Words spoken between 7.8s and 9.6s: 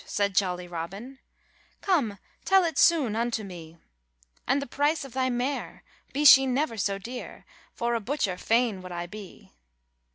a butcher f ain would I be.